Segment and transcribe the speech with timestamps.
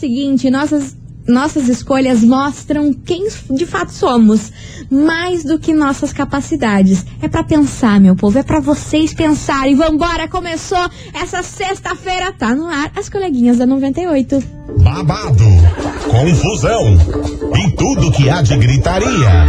[0.00, 0.96] seguinte, nossas
[1.30, 4.52] nossas escolhas mostram quem de fato somos,
[4.90, 7.04] mais do que nossas capacidades.
[7.22, 9.74] É para pensar, meu povo, é para vocês pensarem.
[9.74, 14.60] Vambora, começou essa sexta-feira, tá no ar, as coleguinhas da 98.
[14.78, 15.44] Babado,
[16.08, 16.94] confusão
[17.56, 19.48] e tudo que há de gritaria.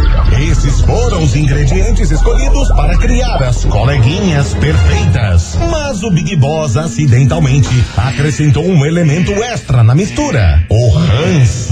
[0.50, 5.56] Esses foram os ingredientes escolhidos para criar as coleguinhas perfeitas.
[5.70, 11.71] Mas o Big Boss acidentalmente acrescentou um elemento extra na mistura: o ranço.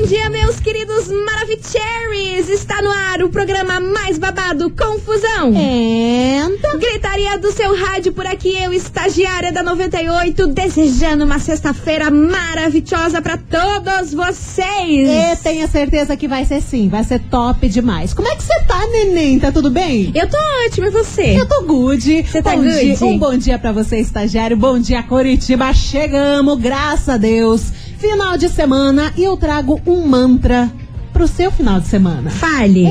[0.00, 2.48] bom dia, meus queridos Maravicheries!
[2.48, 5.52] Está no ar o programa mais babado, Confusão.
[5.54, 6.78] Entra.
[6.78, 13.36] Gritaria do seu rádio por aqui, eu, estagiária da 98, desejando uma sexta-feira maravilhosa para
[13.36, 15.08] todos vocês.
[15.08, 18.14] E tenha certeza que vai ser sim, vai ser top demais.
[18.14, 19.38] Como é que você tá, neném?
[19.38, 20.12] Tá tudo bem?
[20.14, 21.38] Eu tô ótima, e você?
[21.38, 22.22] Eu tô good.
[22.22, 22.96] Você tá bom good?
[22.96, 24.56] Dia, um bom dia pra você, estagiário.
[24.56, 25.74] Bom dia, Curitiba.
[25.74, 27.89] Chegamos, graças a Deus.
[28.00, 30.72] Final de semana e eu trago um mantra
[31.12, 32.30] pro seu final de semana.
[32.30, 32.86] Fale.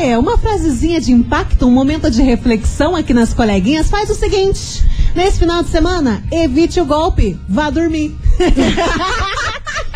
[0.00, 3.88] É, uma frasezinha de impacto, um momento de reflexão aqui nas coleguinhas.
[3.88, 8.16] Faz o seguinte: nesse final de semana, evite o golpe, vá dormir.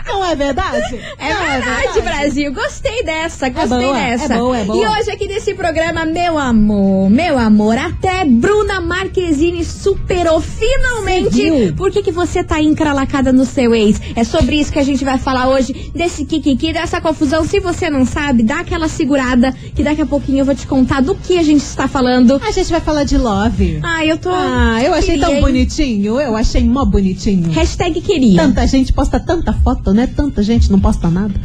[0.06, 1.00] Não é verdade?
[1.18, 2.52] É Não verdade, Brasil.
[2.52, 4.34] Gostei dessa, gostei boa, dessa.
[4.34, 4.84] é boa, é boa.
[4.84, 11.72] E hoje aqui nesse programa, meu amor, meu amor, até Bruna Marquezine superou finalmente.
[11.76, 14.00] Por que, que você tá encralacada no seu ex?
[14.14, 17.44] É sobre isso que a gente vai falar hoje, desse kikiki, dessa confusão.
[17.44, 21.00] Se você não sabe, dá aquela segurada, que daqui a pouquinho eu vou te contar
[21.00, 22.40] do que a gente está falando.
[22.46, 23.80] A gente vai falar de love.
[23.82, 24.30] Ah, eu tô.
[24.30, 26.20] Ah, eu achei queria, tão bonitinho.
[26.20, 27.50] Eu achei mó bonitinho.
[27.50, 28.42] Hashtag queria.
[28.42, 30.06] Tanta gente posta tanta foto, né?
[30.06, 31.34] Tanta gente não posta nada.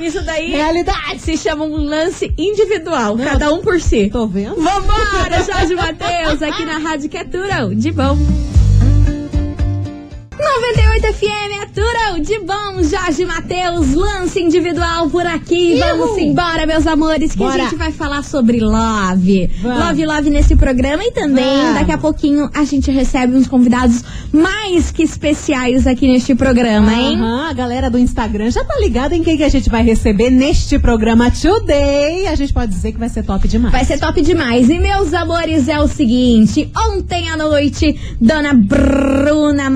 [0.00, 1.18] Isso daí Realidade.
[1.18, 3.24] se chama um lance individual, Não.
[3.24, 4.10] cada um por si.
[4.10, 4.56] Tô vendo?
[4.56, 8.18] Vambora, Jorge Matheus, aqui na Rádio que é Turão, de bom.
[10.38, 15.78] 98 FM é Turão, de bom, Jorge Matheus, lance individual por aqui.
[15.78, 16.18] Vamos Uhul.
[16.20, 17.54] embora, meus amores, que Bora.
[17.54, 19.48] a gente vai falar sobre love.
[19.62, 19.78] Vamos.
[19.86, 21.74] Love, love nesse programa e também Vamos.
[21.74, 24.02] daqui a pouquinho a gente recebe uns convidados
[24.32, 27.16] mais que especiais aqui neste programa, hein?
[27.16, 30.30] Aham, a galera do Instagram já tá ligada em quem que a gente vai receber
[30.30, 32.26] neste programa Today.
[32.26, 33.72] A gente pode dizer que vai ser top demais.
[33.72, 34.68] Vai ser top demais.
[34.68, 39.70] E meus amores, é o seguinte: ontem à noite, Dona Bruna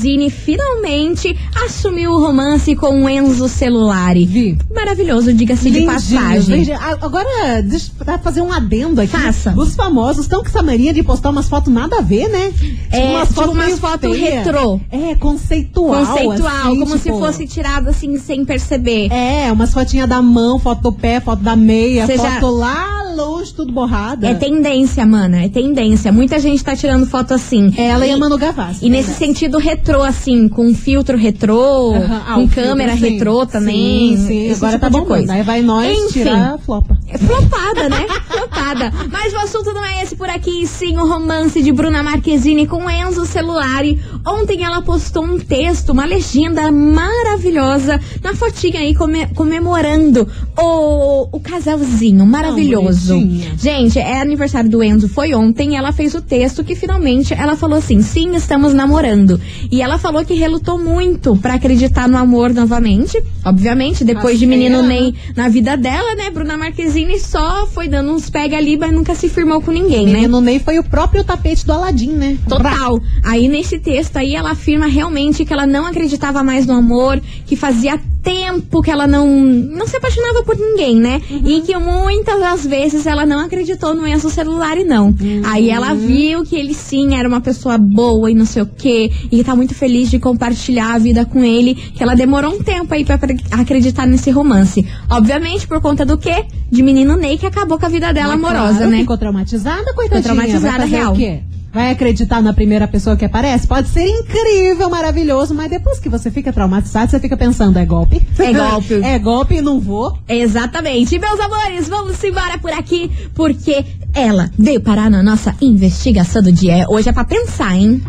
[0.00, 4.24] Marquezine finalmente assumiu o romance com o Enzo Celulari.
[4.24, 4.56] Vi.
[4.74, 6.56] Maravilhoso, diga-se de passagem.
[6.56, 6.78] lindinho.
[7.02, 9.10] Agora, deixa eu fazer um adendo aqui.
[9.12, 9.52] Faça.
[9.56, 12.52] Os famosos estão com essa mania de postar umas fotos nada a ver, né?
[12.90, 14.42] É, tipo umas meio fotos feia.
[14.42, 14.80] retrô.
[14.90, 16.06] É, conceitual.
[16.06, 19.12] Conceitual, assim, como se tipo, fosse tirado assim sem perceber.
[19.12, 23.12] É, umas fotinhas da mão, foto do pé, foto da meia, Você foto já- lá
[23.14, 24.28] longe, tudo borrada.
[24.28, 26.10] É tendência, mana, é tendência.
[26.12, 27.74] Muita gente tá tirando foto assim.
[27.76, 28.86] Ela e, e a Manu Gavassi.
[28.86, 33.12] E nesse sentido retrô, assim, com filtro retrô, Aham, ah, com câmera filtro, sim.
[33.14, 34.16] retrô também.
[34.16, 34.50] Sim, sim.
[34.52, 35.04] Agora tipo tá bom.
[35.04, 35.32] coisa.
[35.32, 36.08] Aí vai nós Enfim.
[36.20, 36.98] tirar a flopa.
[37.08, 38.06] É flopada, né?
[38.30, 38.92] flopada.
[39.10, 42.88] Mas o assunto não é esse por aqui, sim o romance de Bruna Marquezine com
[42.88, 44.00] Enzo Celulari.
[44.26, 50.26] Ontem ela postou um texto, uma legenda maravilhosa na fotinha aí come- comemorando
[50.56, 53.14] o, o casalzinho maravilhoso.
[53.14, 53.54] bonitinha.
[53.58, 57.78] Gente, é aniversário do Enzo, foi ontem, ela fez o texto que finalmente ela falou
[57.78, 59.40] assim: sim, estamos namorando.
[59.70, 63.22] E ela falou que relutou muito pra acreditar no amor novamente.
[63.44, 64.88] Obviamente, depois de menino né?
[64.88, 66.30] Ney na vida dela, né?
[66.30, 70.12] Bruna Marquezine só foi dando uns pega ali, mas nunca se firmou com ninguém, né?
[70.20, 72.38] Menino Ney foi o próprio tapete do Aladim, né?
[72.48, 73.00] Total.
[73.24, 77.56] Aí nesse texto aí ela afirma realmente que ela não acreditava mais no amor, que
[77.56, 81.20] fazia tempo que ela não não se apaixonava por ninguém, né?
[81.30, 85.14] E que muitas das vezes ela não acreditou no Enzo celular e não.
[85.44, 89.10] Aí ela viu que ele sim era uma pessoa boa e não sei o quê,
[89.30, 92.62] e que tá muito feliz de compartilhar a vida com ele, que ela demorou um
[92.62, 94.86] tempo aí pra acre- acreditar nesse romance.
[95.08, 96.44] Obviamente por conta do quê?
[96.70, 98.98] De menino Ney que acabou com a vida dela Mas, amorosa, claro, né?
[98.98, 100.22] Ficou traumatizada, coitadinha.
[100.22, 101.12] traumatizada, Vai fazer real.
[101.12, 101.40] O quê?
[101.72, 103.64] Vai acreditar na primeira pessoa que aparece?
[103.64, 108.20] Pode ser incrível, maravilhoso, mas depois que você fica traumatizado, você fica pensando, é golpe?
[108.40, 108.94] É golpe.
[109.06, 110.18] é golpe e não vou.
[110.28, 111.14] Exatamente.
[111.14, 116.50] E, meus amores, vamos embora por aqui, porque ela veio parar na nossa investigação do
[116.50, 116.86] dia.
[116.88, 118.02] Hoje é pra pensar, hein?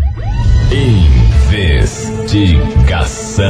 [1.62, 3.46] Investigação.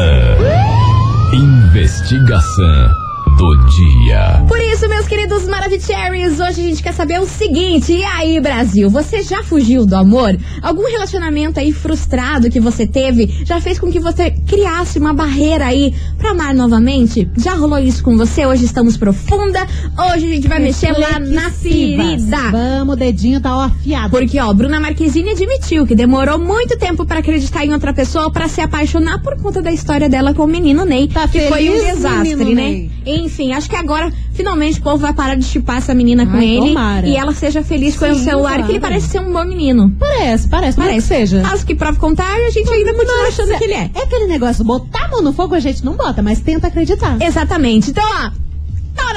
[1.34, 3.01] Investigação
[3.38, 4.44] do dia.
[4.48, 8.90] Por isso, meus queridos Maravicheries, hoje a gente quer saber o seguinte: e aí, Brasil,
[8.90, 10.38] você já fugiu do amor?
[10.62, 15.66] Algum relacionamento aí frustrado que você teve já fez com que você criasse uma barreira
[15.66, 17.30] aí pra amar novamente?
[17.38, 18.46] Já rolou isso com você?
[18.46, 19.66] Hoje estamos profunda.
[20.14, 22.38] Hoje a gente vai mexer lá na ferida.
[22.52, 24.10] Vamos, o dedinho tá ó, afiado.
[24.10, 28.48] Porque, ó, Bruna Marquezine admitiu que demorou muito tempo pra acreditar em outra pessoa pra
[28.48, 31.74] se apaixonar por conta da história dela com o menino Ney, Tá que foi um
[31.74, 32.62] feliz, desastre, né?
[32.62, 32.92] Ney?
[33.22, 36.46] Enfim, acho que agora finalmente o povo vai parar de chipar essa menina com Ai,
[36.46, 37.08] ele tomara.
[37.08, 39.96] e ela seja feliz com o celular, que ele parece ser um bom menino.
[40.00, 41.42] Parece, parece, parece que seja.
[41.42, 43.90] Caso que prova contrário, a gente ainda continua achando que ele é.
[43.94, 47.22] É aquele negócio, botar a mão no fogo a gente não bota, mas tenta acreditar.
[47.22, 47.92] Exatamente.
[47.92, 48.41] Então, ó.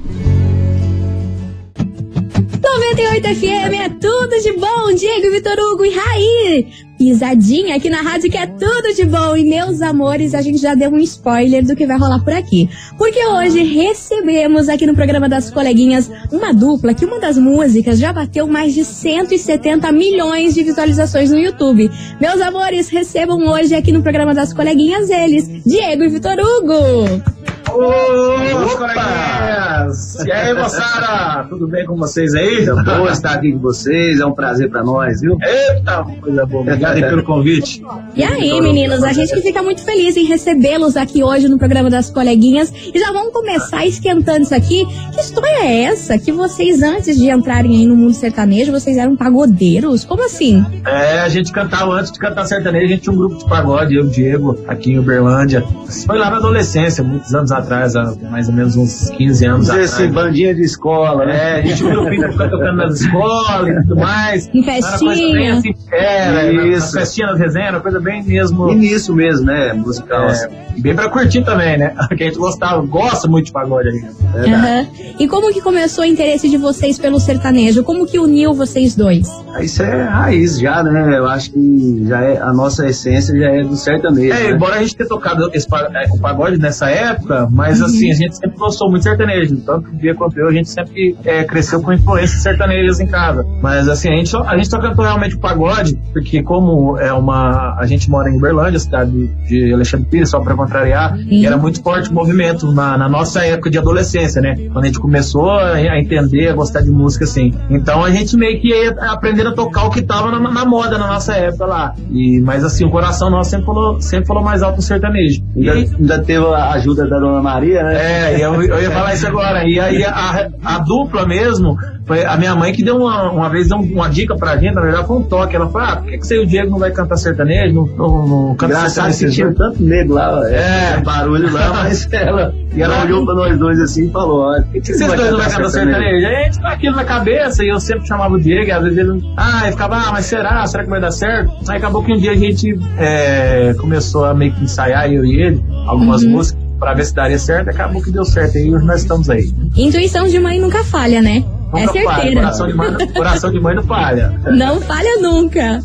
[3.00, 4.92] 98 FM é tudo de bom.
[4.94, 6.66] Diego, Vitor Hugo e Raí.
[6.98, 9.34] Pisadinha aqui na rádio que é tudo de bom.
[9.34, 12.68] E meus amores, a gente já deu um spoiler do que vai rolar por aqui.
[12.98, 18.12] Porque hoje recebemos aqui no programa das coleguinhas uma dupla que uma das músicas já
[18.12, 21.90] bateu mais de 170 milhões de visualizações no YouTube.
[22.20, 27.39] Meus amores, recebam hoje aqui no programa das coleguinhas eles, Diego e Vitor Hugo.
[27.72, 30.16] Ô, coleguinhas!
[30.24, 31.48] E aí, moçada?
[31.48, 32.68] Tudo bem com vocês aí?
[32.68, 35.36] É bom estar aqui com vocês, é um prazer pra nós, viu?
[35.42, 36.62] Eita, coisa boa.
[36.62, 37.82] Obrigado aí pelo convite.
[38.14, 41.88] E aí, meninos, a gente que fica muito feliz em recebê-los aqui hoje no programa
[41.88, 42.72] das coleguinhas.
[42.92, 44.84] E já vamos começar esquentando isso aqui.
[45.12, 46.18] Que história é essa?
[46.18, 50.04] Que vocês, antes de entrarem aí no mundo sertanejo, vocês eram pagodeiros?
[50.04, 50.64] Como assim?
[50.84, 53.94] É, a gente cantava, antes de cantar sertanejo, a gente tinha um grupo de pagode,
[53.94, 55.64] eu e o Diego, aqui em Uberlândia.
[55.88, 57.59] Isso foi lá na adolescência, muitos anos atrás,
[57.96, 59.94] há mais ou menos uns 15 anos Dizer atrás.
[59.94, 61.40] assim, bandinha de escola, né?
[61.40, 64.48] É, a gente viu o filho ficar tocando nas escolas e tudo mais.
[64.52, 65.54] Em Era festinha.
[65.58, 66.70] assim, era, Isso.
[66.70, 68.70] nas festinhas, nas resenhas, era coisa bem mesmo.
[68.70, 69.72] Início mesmo, né?
[69.72, 70.26] Musical.
[70.26, 70.46] assim.
[70.46, 71.94] É, bem pra curtir também, né?
[72.16, 74.04] Que a gente gostava, gosta muito de pagode ali.
[74.34, 74.86] Aham.
[75.18, 77.82] E como que começou o interesse de vocês pelo sertanejo?
[77.82, 79.28] Como que uniu vocês dois?
[79.60, 81.18] Isso é raiz já, né?
[81.18, 84.34] Eu acho que já é, a nossa essência já é do sertanejo.
[84.34, 84.50] É, né?
[84.50, 88.36] embora a gente tenha tocado esse é, o pagode nessa época, mas assim, a gente
[88.36, 89.56] sempre gostou muito de sertanejo.
[89.58, 93.06] Tanto que o dia quanto eu, a gente sempre é, cresceu com influências sertanejas em
[93.06, 93.46] casa.
[93.62, 97.12] Mas assim, a gente, só, a gente só cantou realmente o pagode, porque como é
[97.12, 97.76] uma.
[97.78, 101.82] A gente mora em Uberlândia, cidade de Alexandre Pires, só pra contrariar, e era muito
[101.82, 104.54] forte o movimento na, na nossa época de adolescência, né?
[104.72, 107.52] Quando a gente começou a, a entender, a gostar de música, assim.
[107.68, 110.98] Então a gente meio que ia aprendendo a tocar o que tava na, na moda
[110.98, 111.94] na nossa época lá.
[112.10, 115.42] E, mas assim, o coração nosso sempre falou, sempre falou mais alto no sertanejo.
[115.56, 118.32] E Ainda, ainda teve a ajuda da Maria, né?
[118.34, 119.64] é, eu, eu ia falar isso agora.
[119.68, 123.68] E aí a, a dupla mesmo, foi a minha mãe que deu uma, uma vez
[123.68, 125.54] deu uma dica pra gente, na verdade foi um toque.
[125.54, 127.74] Ela falou: ah, por que, que você e o Diego não vai cantar sertanejo?
[127.74, 129.30] Não, não, não canta que sertanejo?
[129.30, 130.94] tinha tanto nego lá, É.
[130.94, 134.60] é, barulho lá, mas ela, E ela- olhou pra nós dois assim e falou: ó,
[134.62, 136.26] por que, que Vocês dois não vai cantar sertanejo?
[136.26, 138.82] Aí a gente tá aquilo na cabeça e eu sempre chamava o Diego, e às
[138.82, 139.22] vezes ele.
[139.36, 140.66] Ah, e ficava, ah, mas será?
[140.66, 141.50] Será que vai dar certo?
[141.68, 145.40] Aí acabou que um dia a gente é, começou a meio que ensaiar, eu e
[145.40, 148.56] ele, algumas músicas, pra ver se daria certo, acabou que deu certo.
[148.56, 149.54] E hoje nós estamos aí.
[149.76, 151.44] Intuição de mãe nunca falha, né?
[151.74, 152.40] é Nunca falha, certeira.
[152.40, 154.40] Coração de, mãe, coração de mãe não falha.
[154.46, 155.80] Não falha nunca.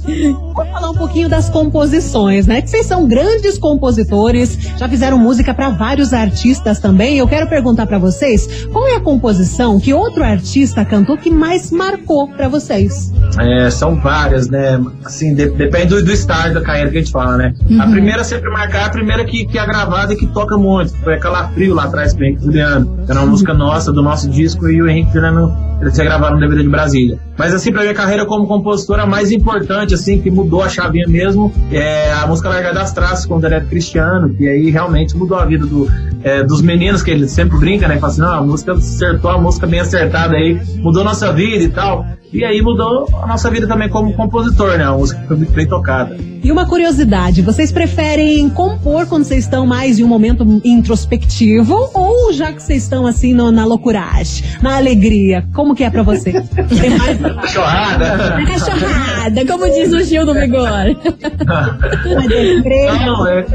[0.56, 2.62] Vamos falar um pouquinho das composições, né?
[2.62, 7.18] Que vocês são grandes compositores, já fizeram música pra vários artistas também.
[7.18, 11.72] Eu quero perguntar pra vocês, qual é a composição que outro artista cantou que mais
[11.72, 13.12] marcou pra vocês?
[13.40, 14.82] É, são várias, né?
[15.04, 17.54] Assim, de- depende do, do estágio da carreira que a gente fala, né?
[17.80, 20.96] A primeira sempre marcar, é a primeira que, que é gravada e que toca muito.
[21.04, 23.00] Foi aquela Frio lá atrás com o Henrique Juliano.
[23.08, 26.64] Era uma música nossa, do nosso disco, e o Henrique Juliano, eles gravado no DVD
[26.64, 27.20] de Brasília.
[27.38, 31.08] Mas assim, pra minha carreira como compositora, a mais importante, assim, que mudou a chavinha
[31.08, 35.38] mesmo, é a música Largar das Traças com o Direto Cristiano, que aí realmente mudou
[35.38, 35.88] a vida do,
[36.24, 37.96] é, dos meninos, que eles sempre brincam, né?
[37.96, 41.70] Falam assim, não, a música acertou, a música bem acertada aí, mudou nossa vida e
[41.70, 42.06] tal.
[42.36, 44.84] E aí mudou a nossa vida também como compositor, né?
[44.84, 46.18] A música foi muito bem tocada.
[46.44, 52.32] E uma curiosidade, vocês preferem compor quando vocês estão mais em um momento introspectivo ou
[52.34, 55.44] já que vocês estão assim no- na loucuragem, na alegria?
[55.54, 56.36] Como que é pra vocês?
[56.80, 58.18] Tem mais Cachorrada!
[58.18, 60.60] Na cachorrada, como diz o Gil do Vigor.
[61.46, 63.46] na Não, é-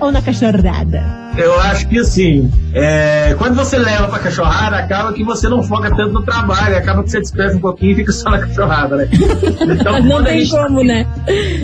[0.00, 1.27] ou na cachorrada?
[1.38, 5.88] Eu acho que assim, é, quando você leva pra cachorrada, acaba que você não foca
[5.94, 9.08] tanto no trabalho, acaba que você dispersa um pouquinho e fica só na cachorrada, né?
[9.60, 11.06] Então, Não tem gente como, né?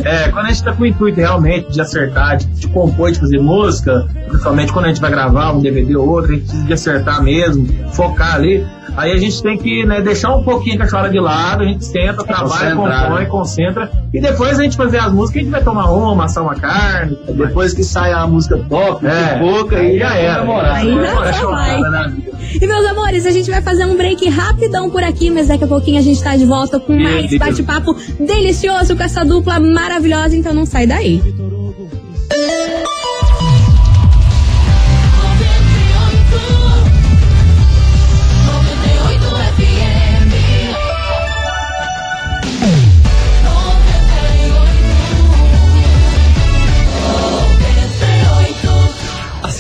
[0.04, 3.18] É, quando a gente tá com o intuito realmente de acertar, de, de compor, de
[3.18, 6.66] fazer música, principalmente quando a gente vai gravar um DVD ou outro, a gente precisa
[6.66, 8.64] de acertar mesmo, focar ali.
[8.96, 11.84] Aí a gente tem que né, deixar um pouquinho a cachorrada de lado, a gente
[11.84, 13.26] senta, trabalha, concentrar, compõe, né?
[13.26, 16.54] concentra, e depois a gente fazer as músicas, a gente vai tomar uma, assar uma
[16.54, 17.18] carne.
[17.34, 20.40] Depois que sai a música top, É, de boca, aí já era.
[20.42, 20.76] comemorar.
[20.76, 21.90] Aí já Cachorrada, vai.
[21.90, 22.16] né?
[22.60, 25.66] E meus amores, a gente vai fazer um break rapidão por aqui, mas daqui a
[25.66, 30.54] pouquinho a gente tá de volta com mais bate-papo delicioso com essa dupla maravilhosa, então
[30.54, 31.20] não sai daí.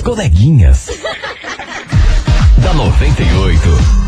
[0.04, 0.90] Coleguinhas.
[2.62, 4.03] da 98.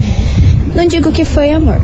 [0.76, 1.80] Não digo que foi amor,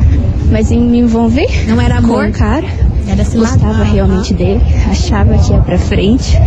[0.50, 2.66] mas em me envolver Não era com amor, um cara,
[3.06, 6.38] era gostava realmente dele, achava que ia pra frente.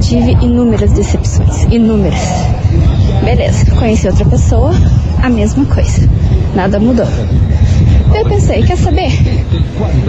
[0.00, 2.20] Tive inúmeras decepções, inúmeras.
[3.24, 4.72] Beleza, conheci outra pessoa,
[5.22, 6.08] a mesma coisa.
[6.54, 7.06] Nada mudou.
[8.14, 9.10] Eu pensei, quer saber?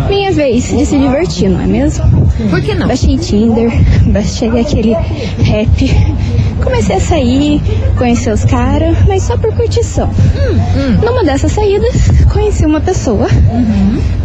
[0.07, 2.05] Minha vez de se divertir, não é mesmo?
[2.49, 2.87] Por que não?
[2.87, 3.71] Baixei Tinder,
[4.07, 5.95] baixei aquele rap.
[6.63, 7.61] Comecei a sair,
[7.97, 10.09] conhecer os caras, mas só por curtição.
[11.03, 13.27] Numa dessas saídas, conheci uma pessoa.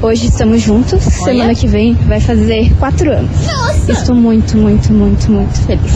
[0.02, 1.02] Hoje estamos juntos.
[1.02, 3.30] Semana que vem vai fazer quatro anos.
[3.88, 5.92] Estou muito, muito, muito, muito feliz.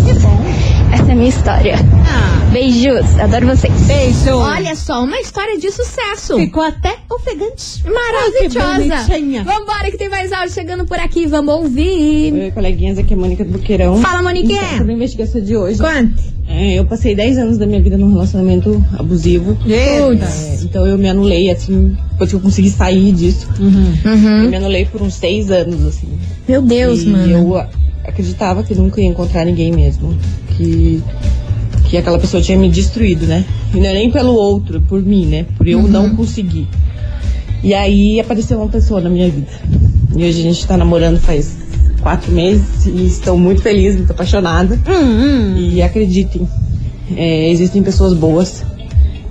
[0.92, 1.74] Essa é a minha história.
[2.08, 3.72] Ah, Beijos, adoro vocês.
[3.82, 4.36] beijo.
[4.36, 6.36] Olha só, uma história de sucesso.
[6.36, 7.82] Ficou até ofegante.
[7.84, 9.04] Maravilhosa.
[9.04, 9.38] que.
[9.42, 11.26] Vambora que tem mais áudio chegando por aqui.
[11.26, 12.32] Vamos ouvir.
[12.32, 14.00] Oi, coleguinhas, aqui é a Mônica do Buqueirão.
[14.00, 14.62] Fala, Moniquinha.
[14.78, 15.78] Sobre a investigação de hoje.
[15.78, 16.22] Quanto?
[16.48, 19.58] É, eu passei 10 anos da minha vida num relacionamento abusivo.
[19.68, 19.98] É,
[20.62, 23.48] então eu me anulei, assim, depois que eu consegui sair disso.
[23.58, 23.66] Eu
[24.12, 24.48] Uhum.
[24.48, 26.08] me anulei por uns 6 anos, assim.
[26.48, 27.30] Meu Deus, e mano.
[27.32, 27.66] eu
[28.06, 30.16] acreditava que nunca ia encontrar ninguém mesmo.
[30.56, 31.02] Que,
[31.88, 33.44] que aquela pessoa tinha me destruído, né?
[33.74, 35.46] E não é nem pelo outro, é por mim, né?
[35.56, 36.68] Por eu não conseguir.
[37.62, 39.50] E aí apareceu uma pessoa na minha vida.
[40.16, 41.56] E hoje a gente tá namorando faz
[42.00, 44.78] quatro meses e estou muito feliz, muito apaixonada.
[45.58, 46.48] E acreditem,
[47.16, 48.64] é, existem pessoas boas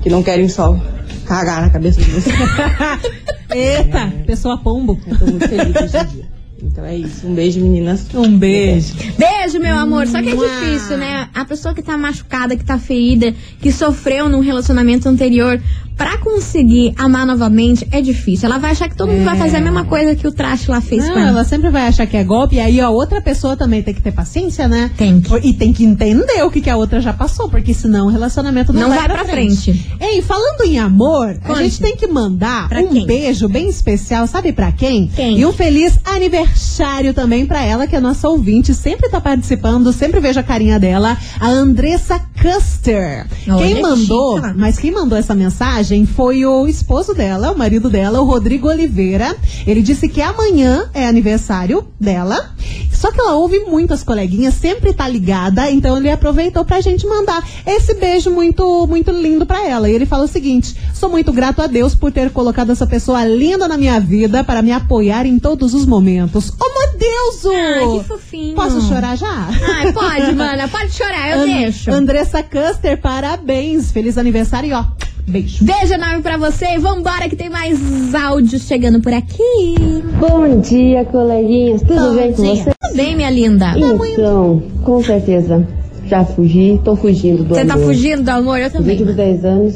[0.02, 0.78] que não querem só
[1.26, 2.30] cagar na cabeça de você.
[3.56, 5.00] Eita, pessoa pombo.
[5.08, 6.35] Eu tô muito feliz hoje em dia.
[6.66, 7.28] Então é isso.
[7.28, 8.06] Um beijo, meninas.
[8.14, 8.96] Um beijo.
[9.18, 10.08] Beijo, meu amor.
[10.08, 11.30] Só que é difícil, né?
[11.34, 15.62] A pessoa que tá machucada, que tá ferida, que sofreu num relacionamento anterior,
[15.98, 18.48] pra conseguir amar novamente, é difícil.
[18.48, 20.82] Ela vai achar que todo mundo vai fazer a mesma coisa que o traste lá
[20.82, 21.30] fez Não, com ela.
[21.30, 24.02] ela sempre vai achar que é golpe, e aí a outra pessoa também tem que
[24.02, 24.92] ter paciência, né?
[24.98, 25.34] Tem que.
[25.48, 28.74] E tem que entender o que, que a outra já passou, porque senão o relacionamento
[28.74, 29.86] não, Não vai pra frente.
[30.00, 31.64] Ei, falando em amor, a Conte.
[31.64, 33.06] gente tem que mandar Pra um quem?
[33.06, 35.08] beijo bem especial, sabe pra quem?
[35.08, 35.40] Quem?
[35.40, 40.20] E um feliz aniversário também pra ela, que é nossa ouvinte, sempre tá participando, sempre
[40.20, 43.26] vejo a carinha dela, a Andressa Custer.
[43.48, 48.22] Olha, quem mandou, mas quem mandou essa mensagem foi o esposo dela, o marido dela,
[48.22, 49.36] o Rodrigo Oliveira.
[49.68, 52.52] Ele disse que amanhã é aniversário dela.
[52.92, 57.06] Só que ela ouve muito as coleguinhas, sempre tá ligada, então ele aproveitou pra gente
[57.06, 59.90] mandar esse beijo muito muito lindo pra ela.
[59.90, 63.24] E ele fala o seguinte: "Sou muito grato a Deus por ter colocado essa pessoa
[63.26, 66.50] linda na minha vida para me apoiar em todos os momentos.
[66.50, 67.46] Ô Deus!
[67.54, 68.56] Ai, que fofinho.
[68.56, 69.50] Posso chorar já?
[69.76, 70.68] Ai, pode, mana.
[70.68, 71.92] Pode chorar, eu An- deixo.
[71.92, 73.92] Andressa Custer, parabéns.
[73.92, 74.84] Feliz aniversário e ó,
[75.28, 75.64] beijo.
[75.66, 77.80] Beijo enorme pra você e vambora que tem mais
[78.14, 79.76] áudios chegando por aqui.
[80.20, 81.82] Bom dia, coleguinhas.
[81.82, 82.56] Tudo Bom bem com dia.
[82.56, 82.72] você?
[82.82, 83.74] Tudo bem, minha linda?
[83.78, 85.68] Então, com certeza,
[86.08, 87.86] já fugi, tô fugindo do Você tá amor.
[87.88, 88.60] fugindo do amor?
[88.60, 88.92] Eu Os também.
[88.92, 89.76] últimos 10 anos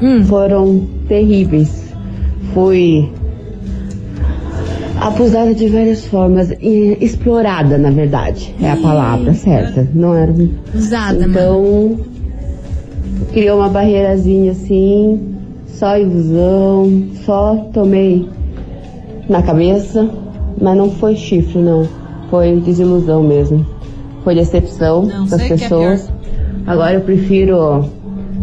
[0.00, 0.24] Hum.
[0.24, 1.82] foram terríveis.
[2.54, 3.08] Fui
[5.00, 9.88] abusada de várias formas, e explorada, na verdade, é a palavra certa.
[9.94, 10.32] Não era.
[10.74, 12.00] Usada, mano.
[13.32, 15.18] Então, criou uma barreirazinha assim,
[15.66, 18.28] só ilusão, só tomei
[19.28, 20.08] na cabeça,
[20.60, 21.88] mas não foi chifre, não.
[22.30, 23.66] Foi desilusão mesmo.
[24.22, 26.12] Foi decepção Não, das é pessoas.
[26.66, 27.86] Agora eu prefiro.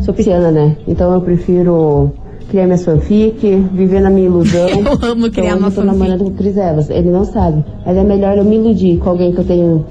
[0.02, 0.76] Sou pisciana, né?
[0.88, 2.12] Então eu prefiro
[2.50, 3.40] criar minhas fanfic,
[3.74, 4.68] viver na minha ilusão.
[4.70, 4.78] Eu
[5.12, 5.86] amo criar então, uma eu tô fanfic.
[5.86, 6.90] namorando com o Chris Evans.
[6.90, 7.64] Ele não sabe.
[7.86, 9.86] Mas é melhor eu me iludir com alguém que eu tenho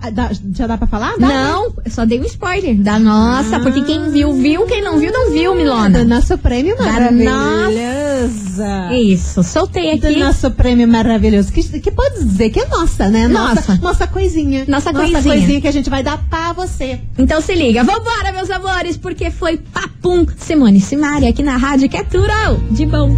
[0.00, 1.14] Ah, dá- já dá pra falar?
[1.18, 1.34] Dá, né?
[1.50, 2.76] Não, eu só dei um spoiler.
[2.76, 4.66] Da nossa, porque quem viu, viu.
[4.66, 6.04] Quem não viu, não viu, Do Milona.
[6.04, 8.62] nosso prêmio Da maravilhoso.
[8.92, 10.18] Isso, soltei Do aqui.
[10.18, 11.52] nosso prêmio maravilhoso.
[11.52, 13.28] Que, que pode dizer que é nossa, né?
[13.28, 13.76] Nossa.
[13.80, 14.64] Nossa coisinha.
[14.68, 15.34] Nossa Nossa coisinha.
[15.34, 17.00] coisinha que a gente vai dar pra você.
[17.18, 21.96] Então se liga, vambora, meus amores, porque foi papum Simone Simaria aqui na rádio que
[21.96, 22.28] é tudo
[22.70, 23.16] de bom.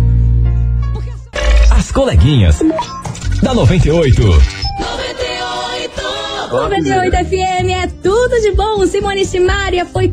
[1.71, 2.61] As coleguinhas.
[3.43, 4.23] Da 98.
[6.51, 8.87] 98 FM é tudo de bom.
[8.87, 10.13] Simone Simaria foi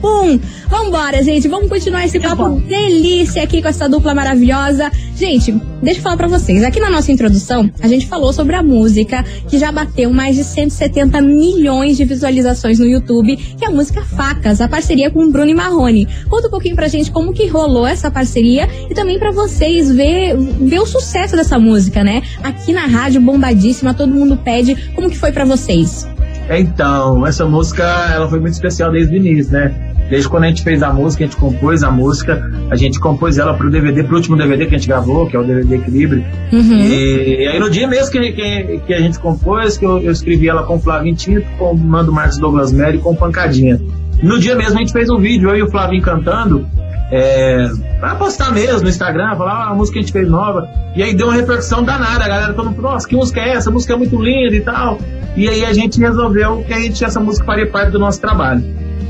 [0.00, 0.40] papum.
[0.68, 4.90] Vambora, gente, vamos continuar esse papo delícia aqui com essa dupla maravilhosa.
[5.14, 6.64] Gente, deixa eu falar pra vocês.
[6.64, 10.44] Aqui na nossa introdução, a gente falou sobre a música que já bateu mais de
[10.44, 15.30] 170 milhões de visualizações no YouTube, que é a música Facas, a parceria com o
[15.30, 16.08] Bruno e Marrone.
[16.28, 20.36] Conta um pouquinho pra gente como que rolou essa parceria e também pra vocês ver,
[20.36, 22.22] ver o sucesso dessa música, né?
[22.42, 24.74] Aqui na rádio, bombadíssima, todo mundo pede.
[24.94, 26.06] Como que foi pra vocês?
[26.48, 29.89] Então, essa música, ela foi muito especial desde o início, né?
[30.10, 33.38] Desde quando a gente fez a música, a gente compôs a música, a gente compôs
[33.38, 36.24] ela pro DVD, pro último DVD que a gente gravou, que é o DVD Equilíbrio.
[36.52, 36.76] Uhum.
[36.76, 40.48] E aí no dia mesmo que, que, que a gente compôs, que eu, eu escrevi
[40.48, 43.80] ela com o Flavinho Tinto, com o Mando Marcos Douglas e com Pancadinha.
[44.20, 46.66] No dia mesmo a gente fez um vídeo, eu e o Flavinho cantando,
[47.12, 47.70] é,
[48.00, 50.68] pra postar mesmo no Instagram, falar ah, a música que a gente fez nova.
[50.96, 53.70] E aí deu uma repercussão danada, a galera todo mundo, nossa, que música é essa?
[53.70, 54.98] A música é muito linda e tal.
[55.36, 58.64] E aí a gente resolveu que a gente, essa música faria parte do nosso trabalho.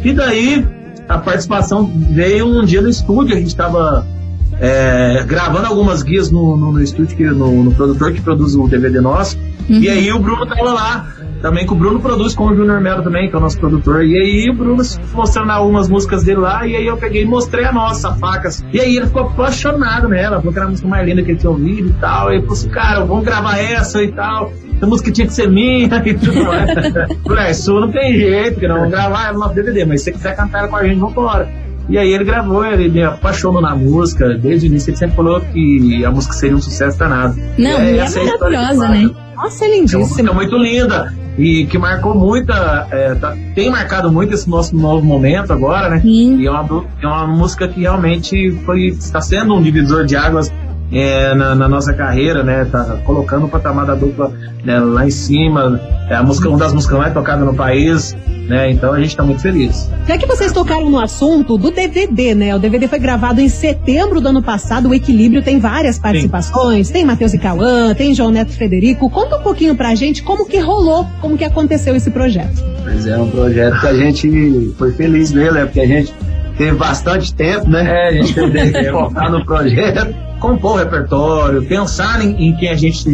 [0.05, 0.67] E daí
[1.11, 4.07] a participação veio um dia no estúdio, a gente estava
[4.61, 8.69] é, gravando algumas guias no, no, no estúdio, que, no, no produtor que produz o
[8.69, 9.37] DVD nosso.
[9.69, 11.09] E aí o Bruno tava lá,
[11.41, 14.05] também que o Bruno produz com o Júnior Melo também, que é o nosso produtor.
[14.05, 17.65] E aí o Bruno mostrando algumas músicas dele lá, e aí eu peguei e mostrei
[17.65, 18.65] a nossa, Facas.
[18.73, 21.39] E aí ele ficou apaixonado nela, falou que era a música mais linda que ele
[21.39, 22.31] tinha ouvido e tal.
[22.31, 24.53] E ele falou assim, cara, vamos gravar essa e tal.
[24.77, 26.71] Essa música tinha que ser minha e tudo mais.
[27.23, 30.01] Falei, "Ah, isso não tem jeito, que não vamos gravar ela no nosso DVD, mas
[30.01, 31.49] se você quiser cantar ela com a gente, vambora.
[31.89, 34.29] E aí ele gravou, ele me apaixonou na música.
[34.35, 37.37] Desde o início ele sempre falou que a música seria um sucesso danado.
[37.59, 39.11] Não, é essa a história que maravilhosa, né?
[39.37, 44.35] Nossa, é É uma muito linda e que marcou muita, é, tá- tem marcado muito
[44.35, 46.01] esse nosso novo momento agora, né?
[46.01, 46.39] Sim.
[46.39, 50.53] E é uma, é uma música que realmente foi, está sendo um divisor de águas
[50.93, 52.65] é, na, na nossa carreira, né?
[52.65, 54.33] Tá colocando o patamar da dupla
[54.65, 55.81] né, lá em cima.
[56.09, 58.17] É a música, uma das músicas mais tocadas no país,
[58.49, 58.71] né?
[58.71, 59.89] Então a gente está muito feliz.
[60.07, 62.55] Já que vocês tocaram no assunto do DVD, né?
[62.57, 64.89] O DVD foi gravado em setembro do ano passado.
[64.89, 66.91] O Equilíbrio tem várias participações.
[66.91, 69.09] Tem Matheus e Cauã, tem João Neto Frederico.
[69.09, 72.63] Conta um pouquinho pra gente como que rolou, como que aconteceu esse projeto.
[72.85, 75.65] Mas é um projeto que a gente foi feliz nele, né?
[75.67, 76.13] Porque a gente
[76.59, 77.85] teve bastante tempo, né?
[77.89, 80.30] É, a gente teve de focar no projeto.
[80.41, 83.05] Compor o repertório, pensar em, em quem a gente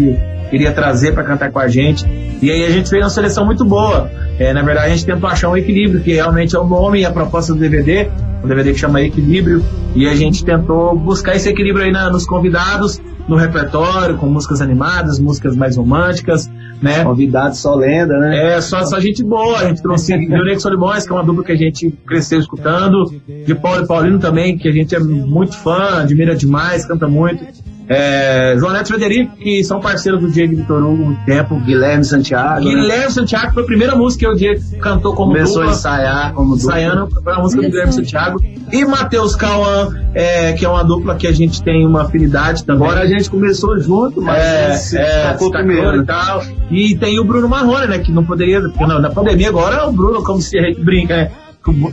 [0.51, 2.07] queria trazer para cantar com a gente.
[2.41, 4.11] E aí a gente fez uma seleção muito boa.
[4.39, 7.05] É, na verdade, a gente tentou achar um equilíbrio, que realmente é o nome e
[7.05, 8.09] a proposta do DVD,
[8.45, 9.62] um DVD que chama Equilíbrio.
[9.95, 14.61] E a gente tentou buscar esse equilíbrio aí na- nos convidados, no repertório, com músicas
[14.61, 16.49] animadas, músicas mais românticas,
[16.81, 17.05] né?
[17.05, 18.55] Convidado só lenda, né?
[18.57, 19.59] É, só, só gente boa.
[19.59, 23.12] A gente trouxe Leonec Solimões, que é uma dupla que a gente cresceu escutando.
[23.27, 27.45] De Paulo e Paulino também, que a gente é muito fã, admira demais, canta muito.
[27.88, 31.55] É, João Neto Frederico, que são parceiros do Diego Vitor Hugo há muito tempo.
[31.61, 32.64] Guilherme Santiago.
[32.64, 32.70] né?
[32.70, 35.77] Guilherme Santiago foi a primeira música que o Diego cantou como Começou a dupla.
[35.79, 36.81] ensaiar como dupla.
[36.81, 38.40] Ensaiando a música do Guilherme Santiago.
[38.72, 42.85] E Matheus Cauã, é, que é uma dupla que a gente tem uma afinidade também.
[42.88, 45.85] Agora a gente começou junto, mas É, se é, tocou se primeiro.
[45.85, 46.42] tacou e tal.
[46.72, 47.99] E tem o Bruno Marrone, né?
[48.01, 50.81] Que não poderia, porque na, na pandemia agora é o Bruno, como se a gente
[50.83, 51.31] brinca, né?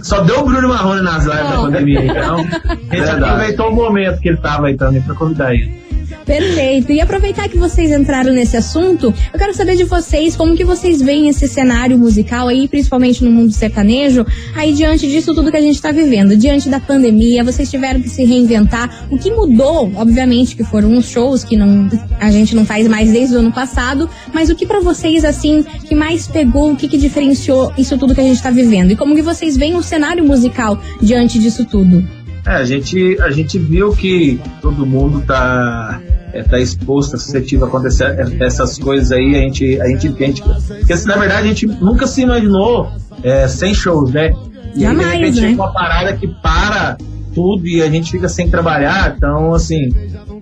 [0.02, 2.38] Só deu o Bruno Marrone nas lives da pandemia, então.
[2.90, 5.82] A gente aproveitou o momento que ele tava aí também pra convidar ele.
[6.26, 6.92] Perfeito.
[6.92, 11.02] E aproveitar que vocês entraram nesse assunto, eu quero saber de vocês como que vocês
[11.02, 15.62] veem esse cenário musical aí, principalmente no mundo sertanejo, aí diante disso tudo que a
[15.62, 19.06] gente tá vivendo, diante da pandemia, vocês tiveram que se reinventar.
[19.10, 23.12] O que mudou, obviamente, que foram os shows que não a gente não faz mais
[23.12, 26.88] desde o ano passado, mas o que pra vocês assim que mais pegou, o que
[26.88, 28.92] que diferenciou isso tudo que a gente tá vivendo?
[28.92, 32.23] E como que vocês veem o cenário musical diante disso tudo?
[32.46, 36.02] É, a gente, a gente viu que todo mundo tá,
[36.34, 38.06] é, tá exposto, suscetível a acontecer
[38.42, 40.42] essas coisas aí, a gente, a gente entende.
[40.44, 42.92] Porque, na verdade, a gente nunca se imaginou
[43.24, 44.34] é, sem shows, né?
[44.76, 45.50] E aí, de Jamais, repente, né?
[45.54, 46.98] uma parada que para
[47.34, 49.14] tudo e a gente fica sem trabalhar.
[49.16, 49.90] Então, assim,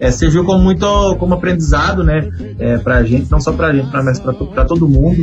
[0.01, 2.27] é, serviu como muito como aprendizado, né?
[2.59, 5.15] É, pra gente, não só pra gente, mas pra, to- pra todo mundo.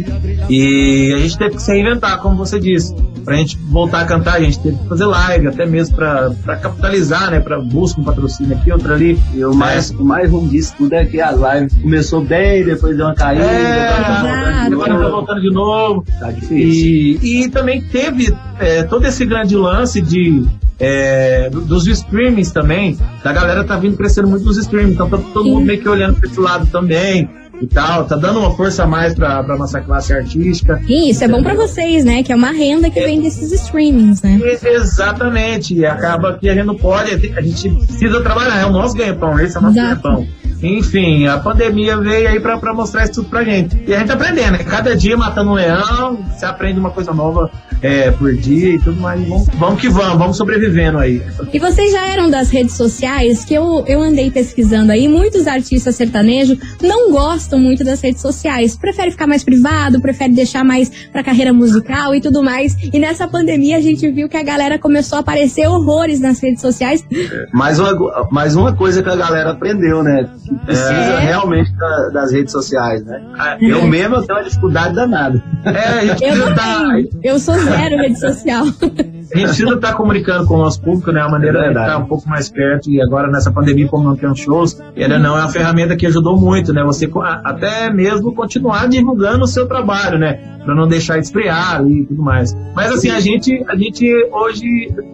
[0.48, 2.94] E a gente teve que se reinventar, como você disse.
[3.24, 6.56] Pra gente voltar a cantar, a gente teve que fazer live, até mesmo pra, pra
[6.56, 7.40] capitalizar, né?
[7.40, 9.18] Pra buscar um patrocínio aqui, outro ali.
[9.34, 12.96] E o mais, o mais ruim disso tudo é que as lives começou bem, depois
[12.96, 15.10] deu uma caída, É, tá agora tá novo.
[15.10, 16.04] voltando de novo.
[16.20, 16.56] Tá difícil.
[16.56, 20.46] E, e também teve é, todo esse grande lance de
[20.78, 22.96] é, do- dos streamings também.
[23.22, 26.18] Da galera tá vindo crescendo muito nos streamings, então tá todo mundo meio que olhando
[26.20, 27.28] pra esse lado também
[27.60, 28.04] e tal.
[28.04, 30.80] Tá dando uma força a mais pra, pra nossa classe artística.
[30.86, 32.22] E isso é bom pra vocês, né?
[32.22, 34.40] Que é uma renda que vem desses streamings, né?
[34.62, 38.94] Exatamente, e acaba que a gente não pode, a gente precisa trabalhar, é o nosso
[38.94, 40.26] ganha-pão, esse é o nosso ganha-pão.
[40.62, 43.80] Enfim, a pandemia veio aí pra, pra mostrar isso tudo pra gente.
[43.86, 44.64] E a gente tá aprendendo, né?
[44.64, 47.48] Cada dia matando um leão, você aprende uma coisa nova
[47.80, 49.20] é, por dia e tudo mais.
[49.28, 51.22] Vamos, vamos que vamos, vamos sobrevivendo aí.
[51.52, 55.94] E vocês já eram das redes sociais, que eu, eu andei pesquisando aí, muitos artistas
[55.94, 61.22] sertanejos não gostam muito das redes sociais, prefere ficar mais privado, prefere deixar mais pra
[61.22, 62.76] carreira musical e tudo mais.
[62.92, 66.60] E nessa pandemia a gente viu que a galera começou a aparecer horrores nas redes
[66.60, 67.04] sociais.
[67.54, 70.28] Mais uma, mais uma coisa que a galera aprendeu, né?
[70.44, 71.20] Que precisa É.
[71.20, 73.22] realmente da- das redes sociais, né?
[73.38, 75.40] Ah, Eu mesmo eu tenho uma dificuldade danada.
[75.64, 76.88] É, a gente Eu tá.
[77.22, 78.64] Eu sou zero rede social.
[79.32, 81.20] a gente precisa estar comunicando com o nosso público, né?
[81.20, 82.90] A maneira É de estar um pouco mais perto.
[82.90, 86.38] E agora nessa pandemia, como não tem shows, ele não é uma ferramenta que ajudou
[86.38, 86.82] muito, né?
[86.84, 87.08] Você
[87.44, 90.38] até mesmo continuar divulgando o seu trabalho, né?
[90.64, 92.54] Pra não deixar esfriar e tudo mais.
[92.74, 94.66] Mas assim, a gente, a gente hoje,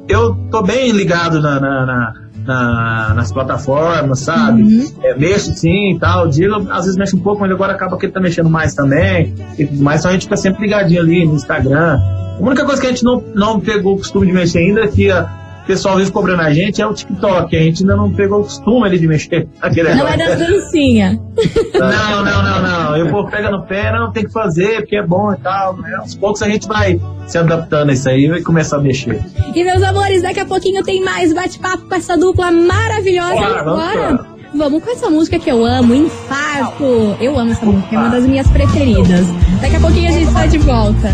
[0.08, 2.12] eu tô bem ligado na, na- na-
[2.46, 4.62] na- nas plataformas, sabe?
[5.02, 6.26] É, mexo sim e tal.
[6.26, 8.74] O Diego às vezes mexe um pouco, mas agora acaba que ele tá mexendo mais
[8.74, 9.34] também.
[9.58, 12.00] E tudo mais, então a gente fica sempre ligadinho ali no Instagram.
[12.38, 14.88] A única coisa que a gente não, não pegou o costume de mexer ainda é
[14.88, 17.56] que a- o pessoal vive cobrando a gente é o TikTok.
[17.56, 19.48] A gente ainda não pegou o costume ali de mexer.
[19.62, 21.18] Não é das dancinhas.
[21.72, 22.96] Não, não, não, não.
[22.96, 25.74] Eu vou pega no pé, não, tem que fazer, porque é bom e tal.
[25.78, 25.90] né?
[26.00, 29.22] Aos poucos a gente vai se adaptando a isso aí e vai começar a mexer.
[29.54, 33.34] E meus amores, daqui a pouquinho tem mais bate-papo com essa dupla maravilhosa.
[33.34, 34.26] Bora, vamos agora, lá.
[34.54, 37.16] vamos com essa música que eu amo, Infarto.
[37.18, 39.26] Eu amo essa música, é uma das minhas preferidas.
[39.62, 41.08] Daqui a pouquinho a gente tá de volta.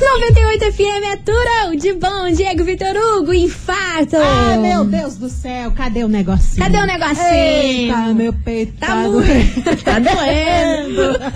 [0.00, 4.16] 98 FM é Turão de bom, Diego Vitor Hugo, infarto.
[4.16, 6.62] Ah, meu Deus do céu, cadê o negocinho?
[6.64, 7.28] Cadê o negocinho?
[7.32, 9.76] Eita, meu peito Tá tá, muito- doendo.
[9.84, 11.34] tá doendo.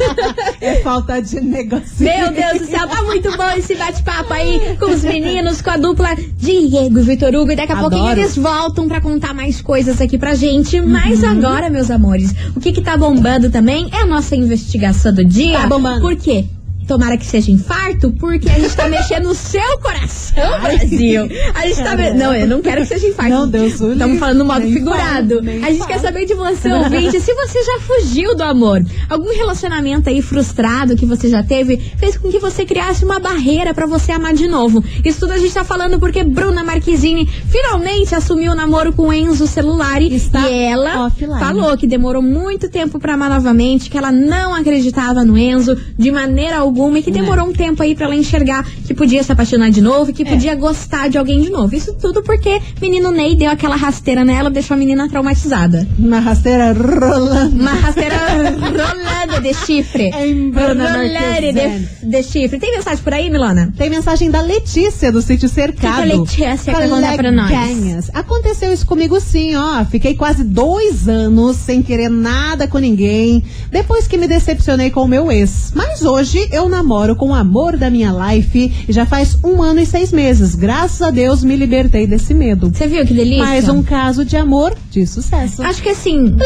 [0.60, 2.10] É falta de negocinho.
[2.10, 5.76] Meu Deus do céu, tá muito bom esse bate-papo aí com os meninos, com a
[5.76, 7.52] dupla Diego e Vitor Hugo.
[7.52, 7.90] E daqui a Adoro.
[7.90, 10.80] pouquinho eles voltam pra contar mais coisas aqui pra gente.
[10.80, 11.30] Mas Uhum.
[11.30, 15.60] agora, meus amores, o que que tá bombando também é a nossa investigação do dia.
[15.60, 16.00] Tá bombando.
[16.00, 16.44] Por quê?
[16.88, 21.28] Tomara que seja infarto, porque a gente tá mexendo no seu coração, Brasil.
[21.54, 21.94] A gente tá.
[21.94, 23.30] me- Não, eu não quero que seja infarto.
[23.30, 25.42] Não, Deus Estamos falando no modo Nem figurado.
[25.42, 25.90] nem a gente falo.
[25.90, 28.82] quer saber de você, ouvinte, se você já fugiu do amor.
[29.08, 33.74] Algum relacionamento aí frustrado que você já teve fez com que você criasse uma barreira
[33.74, 34.82] pra você amar de novo.
[35.04, 39.46] Isso tudo a gente tá falando porque Bruna Marquezine finalmente assumiu o namoro com Enzo
[39.46, 41.38] Celulari Está e ela offline.
[41.38, 46.10] falou que demorou muito tempo pra amar novamente, que ela não acreditava no Enzo de
[46.10, 49.70] maneira alguma e que demorou um tempo aí pra ela enxergar que podia se apaixonar
[49.70, 51.74] de novo, que podia gostar de alguém de novo.
[51.74, 55.86] Isso tudo porque menino Ney deu aquela rasteira nela, deixou a menina traumatizada.
[55.98, 57.56] Uma rasteira rolando.
[57.56, 60.10] Uma rasteira rolando de chifre.
[60.52, 62.58] Bruna Rolando de, de chifre.
[62.58, 63.72] Tem mensagem por aí, Milona?
[63.76, 66.02] Tem mensagem da Letícia do sítio Cercado.
[66.02, 68.10] Que que Letícia quer contar pra nós?
[68.12, 69.84] Aconteceu isso comigo sim, ó.
[69.84, 75.08] Fiquei quase dois anos sem querer nada com ninguém, depois que me decepcionei com o
[75.08, 75.72] meu ex.
[75.74, 79.80] Mas hoje eu namoro com o amor da minha life e já faz um ano
[79.80, 80.54] e seis meses.
[80.54, 82.70] Graças a Deus me libertei desse medo.
[82.72, 83.44] Você viu que delícia?
[83.44, 85.62] Mais um caso de amor de sucesso.
[85.62, 86.36] Acho que assim,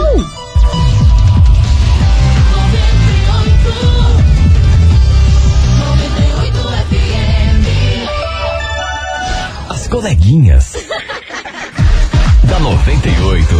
[9.69, 10.75] As coleguinhas.
[12.49, 13.55] da 98.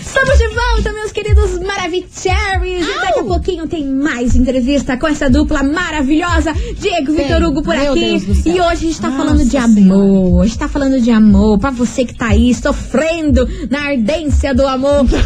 [0.00, 2.86] Estamos de volta, meus queridos Maravicheries.
[2.86, 7.26] E daqui a pouquinho tem mais entrevista com essa dupla maravilhosa, Diego Tem.
[7.26, 8.16] Vitor Hugo por Meu aqui.
[8.46, 9.70] E hoje a gente tá Nossa falando de Senhora.
[9.72, 10.42] amor.
[10.42, 14.66] A gente tá falando de amor pra você que tá aí sofrendo na ardência do
[14.66, 15.04] amor.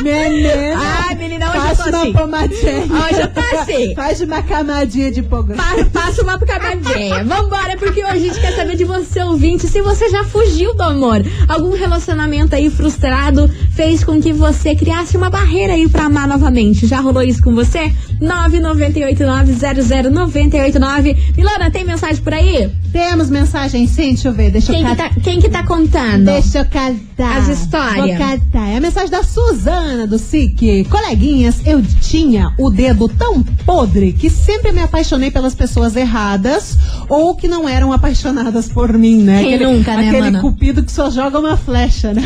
[0.00, 0.48] Menina.
[0.78, 2.12] Ai, menina, hoje eu tô uma assim.
[2.12, 2.72] pomadinha.
[2.80, 3.94] Hoje eu tô assim.
[3.94, 5.22] Faz uma camadinha de.
[5.22, 5.44] Pa-
[5.92, 7.22] Passa uma camadinha.
[7.24, 10.82] Vambora, porque hoje a gente quer saber de você, ouvinte, se você já fugiu do
[10.82, 11.22] amor.
[11.46, 16.86] Algum relacionamento aí frustrado fez com que você criasse uma barreira aí pra amar novamente.
[16.86, 17.92] Já rolou isso com você?
[18.20, 21.16] 998900989.
[21.36, 22.70] Milana, tem mensagem por aí?
[22.92, 26.26] Temos mensagem sim, deixa eu ver, deixa Quem eu que, tá, quem que tá contando?
[26.26, 27.38] Deixa eu catar.
[27.38, 27.96] As histórias.
[27.96, 28.68] Vou catar.
[28.68, 30.84] É a mensagem da Suzana do SIC.
[30.88, 36.76] Coleguinhas, eu tinha o dedo tão podre que sempre me apaixonei pelas pessoas erradas
[37.08, 39.42] ou que não eram apaixonadas por mim, né?
[39.42, 40.40] Quem aquele, nunca, né, Aquele mana?
[40.40, 42.22] cupido que só joga uma flecha, né?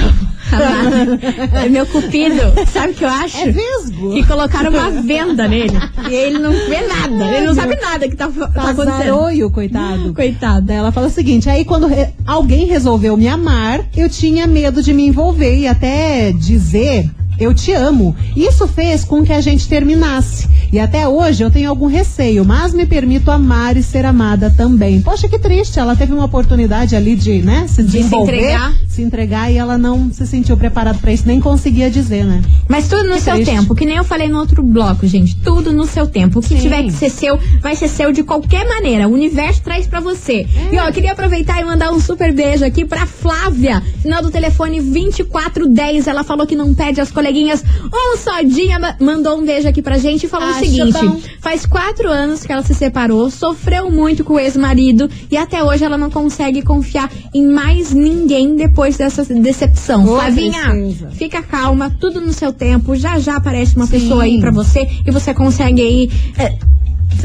[1.64, 2.40] É Meu cupido,
[2.72, 3.37] sabe o que eu acho?
[3.38, 4.12] É vesgo.
[4.14, 5.76] Que colocaram uma venda nele.
[6.08, 7.37] E ele não vê nada.
[7.37, 8.76] Ele não sabe nada que tá, tá acontecendo.
[8.87, 10.14] Pazaroio, coitado.
[10.14, 10.62] Coitado.
[10.66, 14.82] Daí ela fala o seguinte: aí quando re- alguém resolveu me amar, eu tinha medo
[14.82, 18.16] de me envolver e até dizer eu te amo.
[18.37, 20.48] Isso fez com que a gente terminasse.
[20.72, 25.00] E até hoje eu tenho algum receio, mas me permito amar e ser amada também.
[25.00, 25.78] Poxa, que triste.
[25.78, 28.72] Ela teve uma oportunidade ali de, né, se De se entregar.
[28.88, 32.42] se entregar e ela não se sentiu preparada pra isso, nem conseguia dizer, né?
[32.68, 33.50] Mas tudo no Que seu triste.
[33.54, 35.37] tempo, que nem eu falei no outro bloco, gente.
[35.37, 36.38] Tudo no seu tempo.
[36.38, 36.59] O que Sim.
[36.61, 39.09] tiver que ser seu, vai ser seu de qualquer maneira.
[39.09, 40.46] O universo traz pra você.
[40.70, 40.74] É.
[40.74, 44.31] E ó, eu queria aproveitar e mandar um super beijo aqui pra Flávia, final do
[44.31, 46.07] telefone 2410.
[46.07, 48.78] Ela falou que não pede as coleguinhas um só dia.
[48.78, 51.21] ma- Mandou um beijo aqui pra gente e falou o seguinte: bom.
[51.40, 55.85] faz quatro anos que ela se separou, sofreu muito com o ex-marido e até hoje
[55.85, 60.05] ela não consegue confiar em mais ninguém depois dessa decepção.
[60.05, 60.73] Ô, Flavinha.
[61.12, 62.97] Fica calma, tudo no seu tempo.
[62.97, 63.92] Já já aparece uma Sim.
[63.92, 66.57] pessoa aí pra você e você consegue aí é,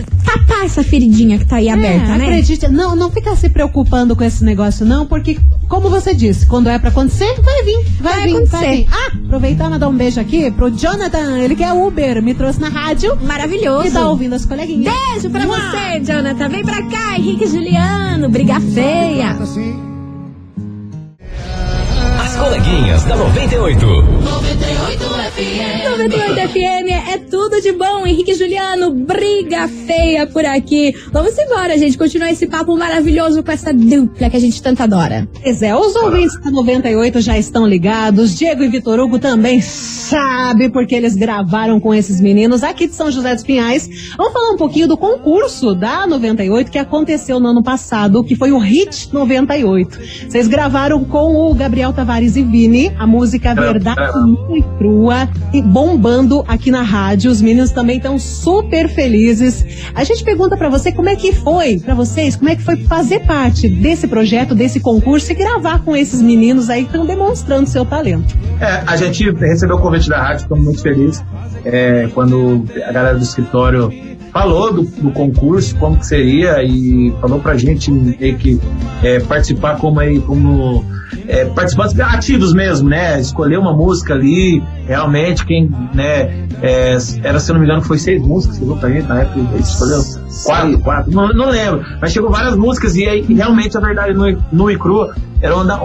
[0.02, 2.26] tapar essa feridinha que tá aí aberta, é, né?
[2.26, 6.70] Acredite, não, não fica se preocupando com esse negócio, não, porque, como você disse, quando
[6.70, 8.58] é pra acontecer, vai vir, vai, Vai vir, acontecer.
[8.58, 8.88] vai vir.
[8.92, 12.70] Ah, aproveitar mandar um beijo aqui pro Jonathan, ele que é Uber, me trouxe na
[12.70, 13.88] rádio Maravilhoso.
[13.88, 14.94] e tá ouvindo as coleguinhas.
[15.12, 16.50] Beijo pra você, Jonathan.
[16.50, 18.30] Vem pra cá, Henrique e Juliano.
[18.30, 19.36] Briga feia.
[22.44, 23.86] As coleguinhas da 98.
[25.86, 28.06] 98 FM é tudo de bom.
[28.06, 30.94] Henrique e Juliano, briga feia por aqui.
[31.14, 31.98] Vamos embora, gente.
[31.98, 35.26] Continuar esse papo maravilhoso com essa dupla que a gente tanto adora.
[35.42, 38.38] Pois é, os ouvintes da 98 já estão ligados.
[38.38, 43.10] Diego e Vitor Hugo também sabe porque eles gravaram com esses meninos aqui de São
[43.10, 43.90] José dos Pinhais.
[44.18, 48.52] Vamos falar um pouquinho do concurso da 98 que aconteceu no ano passado, que foi
[48.52, 50.00] o Hit 98.
[50.28, 55.62] Vocês gravaram com o Gabriel Tavares e Vini a música Verdade Nua e Crua e
[55.62, 57.32] bombando aqui na rádio.
[57.32, 59.66] Os meninos também estão super felizes.
[59.94, 62.78] A gente pergunta pra você como é que foi pra vocês, como é que foi
[62.78, 67.68] fazer parte desse projeto, desse concurso e gravar com esses meninos aí que estão demonstrando
[67.70, 68.36] seu talento.
[68.60, 71.24] É, a gente recebeu o convite da rádio, ficamos muito felizes.
[71.66, 73.92] É, quando a galera do escritório
[74.34, 77.92] falou do, do concurso, como que seria, e falou pra gente
[78.40, 78.60] que
[79.04, 80.84] é, participar como aí, como
[81.28, 83.20] é, participantes ativos mesmo, né?
[83.22, 88.00] Escolher uma música ali, realmente, quem, né, é, era, se eu não me engano, foi
[88.00, 90.02] seis músicas, chegou pra gente na época, escolheu
[90.46, 94.42] quatro, quatro, não, não lembro, mas chegou várias músicas e aí realmente a verdade no,
[94.52, 95.76] no e cru era da-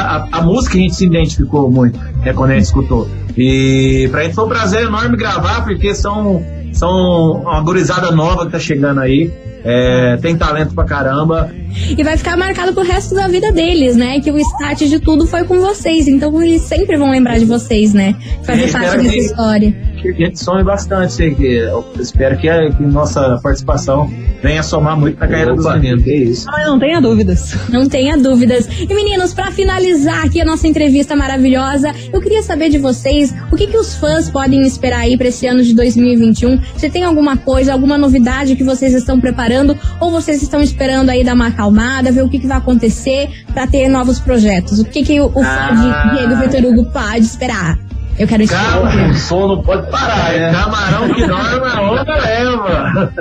[0.00, 3.08] a, a música que a gente se identificou muito, né, quando a gente escutou.
[3.36, 8.52] E pra gente foi um prazer enorme gravar, porque são, são uma gurizada nova que
[8.52, 9.30] tá chegando aí,
[9.64, 11.50] é, tem talento pra caramba,
[11.96, 14.20] E vai ficar marcado pro resto da vida deles, né?
[14.20, 16.06] Que o start de tudo foi com vocês.
[16.06, 18.14] Então eles sempre vão lembrar de vocês, né?
[18.44, 19.74] Fazer É, parte dessa história.
[20.12, 24.10] Que a gente some bastante, eu espero que, a- que nossa participação
[24.42, 26.04] venha somar muito na carreira dos Opa, meninos.
[26.04, 26.46] que isso.
[26.46, 27.54] Mas não tenha dúvidas.
[27.70, 28.68] Não tenha dúvidas.
[28.80, 33.56] E meninos, pra finalizar aqui a nossa entrevista maravilhosa, eu queria saber de vocês o
[33.56, 36.60] que, que os fãs podem esperar aí pra esse ano de 2021.
[36.76, 41.24] Se tem alguma coisa, alguma novidade que vocês estão preparando ou vocês estão esperando aí
[41.24, 44.78] dar uma acalmada, ver o que, que vai acontecer pra ter novos projetos?
[44.78, 46.10] O que, que o, o fã Ah.
[46.12, 47.78] de Diego Vitor Hugo pode esperar?
[48.18, 49.10] Eu quero Calma, esperar.
[49.10, 50.52] O som não pode parar, né?
[50.52, 53.12] Camarão que dorme, a onda leva.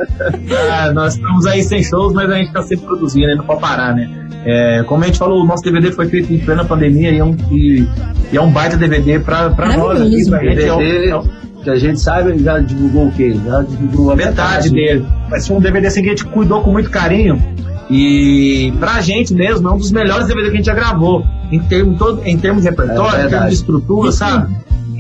[0.72, 3.36] Ah, nós estamos aí sem shows, mas a gente está sempre produzindo, né?
[3.36, 4.10] não pode parar, né?
[4.46, 7.24] É, como a gente falou, o nosso DVD foi feito em plena pandemia e é
[7.24, 7.88] um, e,
[8.32, 10.62] e é um baita DVD para nós aqui, pra gente.
[10.64, 13.34] É um- DVD, é um- que a gente sabe, já divulgou o quê?
[13.46, 15.06] Já divulgou a metade dele.
[15.30, 17.42] Mas foi um DVD assim que a gente cuidou com muito carinho.
[17.90, 21.26] E pra gente mesmo, é um dos melhores DVD que a gente já gravou.
[21.52, 24.54] Em termos, todo, em termos de repertório, É em termos de estrutura, sabe?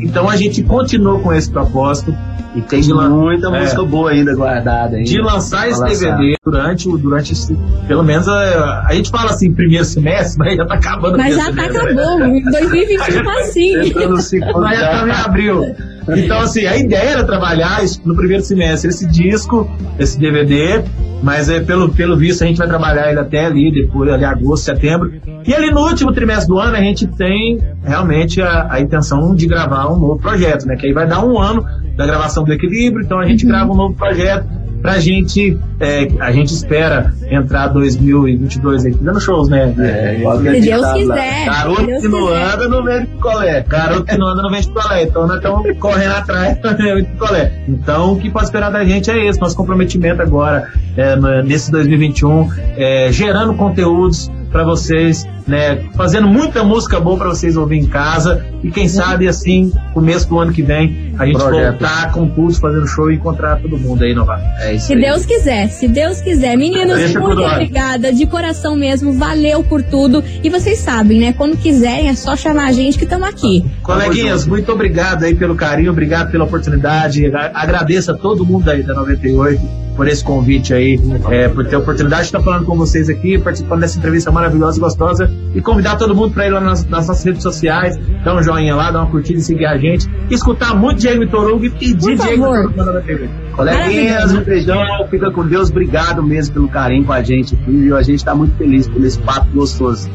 [0.03, 2.15] Então a gente continuou com esse propósito.
[2.55, 3.61] E tem De lan- muita é.
[3.61, 4.95] música boa ainda guardada.
[4.97, 5.83] Ainda, de lançar esse.
[5.83, 10.55] DVD durante, o- durante esse, pelo menos a, a gente fala assim, primeiro semestre, mas
[10.57, 11.77] já tá acabando o Mas já tá semestre.
[11.77, 12.19] acabou.
[12.51, 14.39] 2021 tá assim.
[14.61, 15.25] Mas já tá em já.
[15.25, 15.75] abril.
[16.09, 20.83] Então, assim, a ideia era trabalhar isso no primeiro semestre, esse disco, esse DVD,
[21.21, 24.65] mas é, pelo, pelo visto a gente vai trabalhar ele até ali, depois, ali, agosto,
[24.65, 25.13] setembro.
[25.45, 29.47] E ali no último trimestre do ano a gente tem realmente a, a intenção de
[29.47, 30.75] gravar um novo projeto, né?
[30.75, 33.75] Que aí vai dar um ano da gravação do Equilíbrio, então a gente grava um
[33.75, 39.73] novo projeto pra gente, é, a gente espera entrar 2022 aí, dando shows, né?
[39.79, 40.93] É, igual que a gente Deus tá lá.
[40.93, 41.45] quiser.
[41.45, 42.53] Garoto Deus que não quiser.
[42.53, 43.65] anda não vende picolé.
[43.65, 45.03] Garoto que não anda não vende picolé.
[45.03, 47.63] Então nós estamos correndo atrás vender picolé.
[47.67, 52.49] Então o que pode esperar da gente é esse, nosso comprometimento agora, é, nesse 2021,
[52.75, 55.83] é, gerando conteúdos para vocês né?
[55.95, 58.45] Fazendo muita música boa pra vocês ouvir em casa.
[58.63, 61.71] E quem sabe, assim, começo do ano que vem, a gente Projeto.
[61.79, 64.47] voltar com tudo, fazendo show e encontrar todo mundo aí novamente.
[64.61, 65.01] É isso Se aí.
[65.01, 66.55] Deus quiser, se Deus quiser.
[66.57, 70.23] Meninos, Deixa muito obrigada, de coração mesmo, valeu por tudo.
[70.43, 71.33] E vocês sabem, né?
[71.33, 73.65] Quando quiserem é só chamar a gente que estamos aqui.
[73.81, 77.25] Coleguinhas, muito obrigado aí pelo carinho, obrigado pela oportunidade.
[77.25, 79.61] Agra- Agradeço a todo mundo aí da 98
[79.95, 83.37] por esse convite aí, é, por ter a oportunidade de estar falando com vocês aqui,
[83.37, 85.31] participando dessa entrevista maravilhosa e gostosa.
[85.55, 88.75] E convidar todo mundo para ir lá nas, nas nossas redes sociais, dar um joinha
[88.75, 90.07] lá, dar uma curtida e seguir a gente.
[90.29, 93.29] Escutar muito Diego Vitor Hugo e pedir Diego na 98.
[93.55, 97.95] Coleguinhas, um beijão, fica com Deus, obrigado mesmo pelo carinho com a gente aqui, viu?
[97.95, 100.09] A gente tá muito feliz por esse papo gostoso.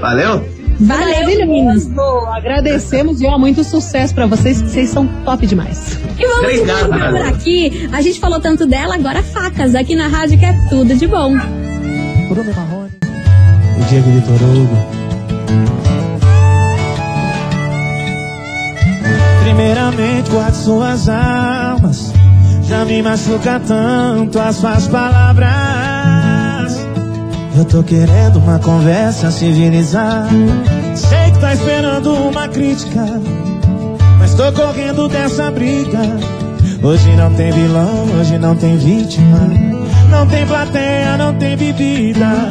[0.00, 0.44] Valeu?
[0.80, 1.06] Valeu.
[1.14, 1.92] Maravilhoso.
[2.34, 5.98] Agradecemos e ó, muito sucesso pra vocês, que vocês são top demais.
[6.18, 7.28] E vamos Obrigado, por galera.
[7.28, 7.88] aqui.
[7.92, 11.36] A gente falou tanto dela, agora facas aqui na rádio que é tudo de bom.
[12.28, 12.79] Bruno
[13.90, 14.76] Diego Vitor Hugo.
[19.42, 22.12] Primeiramente, guarde suas almas.
[22.68, 25.50] Já me machuca tanto as suas palavras.
[27.56, 30.28] Eu tô querendo uma conversa civilizada.
[30.94, 33.04] Sei que tá esperando uma crítica.
[34.20, 35.98] Mas tô correndo dessa briga.
[36.80, 39.48] Hoje não tem vilão, hoje não tem vítima.
[40.10, 42.50] Não tem plateia, não tem bebida.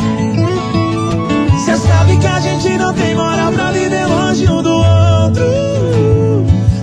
[2.61, 5.45] Gente não tem moral pra viver longe um do outro.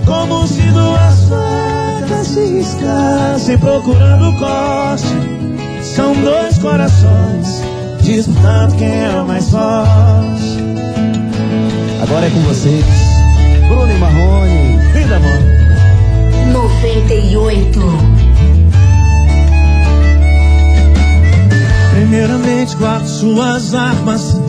[0.05, 5.07] Como se duas facas se riscassem procurando corte.
[5.81, 7.63] São dois corações
[8.01, 10.59] disputando quem é o mais forte.
[12.03, 12.85] Agora é com vocês,
[13.67, 14.79] Bruno e Marrone.
[14.93, 15.39] Vida, amor.
[16.51, 17.79] 98.
[21.93, 24.48] Primeiramente guardo suas armas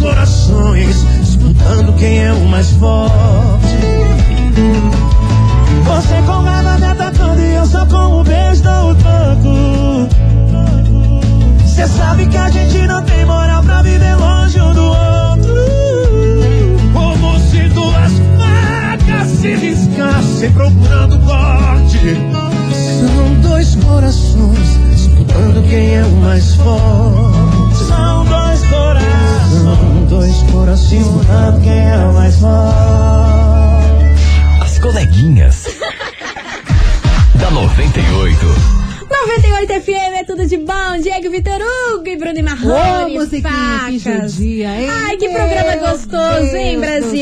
[0.00, 0.39] dois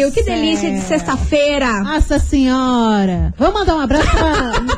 [0.08, 1.80] Deus Que delícia de sexta-feira.
[1.80, 3.32] Nossa senhora!
[3.36, 4.52] Vamos mandar um abraço pra.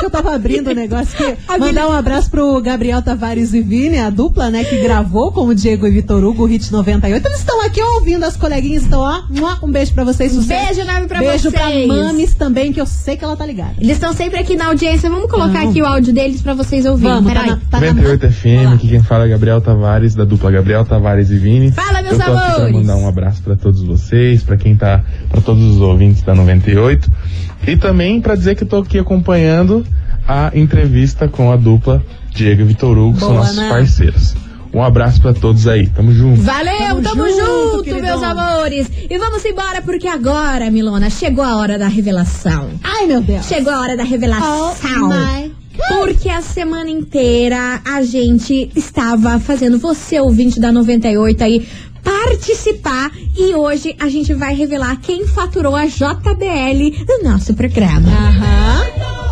[0.00, 1.38] Que eu tava abrindo o negócio aqui.
[1.46, 5.46] A Mandar um abraço pro Gabriel Tavares e Vini, a dupla, né, que gravou com
[5.46, 7.26] o Diego e Vitor Hugo, o Hit 98.
[7.26, 9.20] Eles estão aqui ouvindo as coleguinhas, então, ó.
[9.62, 10.66] Um beijo pra vocês, sucesso.
[10.66, 11.86] Beijo enorme pra Beijo pra vocês.
[11.86, 13.74] Mames também, que eu sei que ela tá ligada.
[13.78, 15.10] Eles estão sempre aqui na audiência.
[15.10, 17.14] Vamos colocar aqui o áudio deles pra vocês ouvirem.
[17.14, 20.50] Vamos, tá na, tá na 98 FM, aqui quem fala é Gabriel Tavares, da dupla
[20.50, 21.72] Gabriel Tavares e Vini.
[21.72, 22.76] Fala, meus Eu tô aqui pra amores.
[22.76, 27.10] mandar um abraço pra todos vocês, pra quem tá, pra todos os ouvintes da 98.
[27.66, 29.84] E também pra dizer que eu tô aqui acompanhando
[30.26, 32.02] a entrevista com a dupla
[32.34, 33.68] Diego e Vitor Hugo, que são nossos né?
[33.68, 34.34] parceiros.
[34.72, 36.40] Um abraço pra todos aí, tamo junto.
[36.42, 38.88] Valeu, tamo, Tamo junto, junto, meus amores.
[39.10, 42.70] E vamos embora, porque agora, Milona, chegou a hora da revelação.
[42.82, 43.46] Ai, meu Deus.
[43.46, 44.72] Chegou a hora da revelação.
[45.02, 45.52] Oh my
[45.88, 51.66] Porque a semana inteira a gente estava fazendo você, ouvinte da 98 aí,
[52.04, 58.08] participar e hoje a gente vai revelar quem faturou a JBL do nosso programa.
[58.08, 59.29] Aham.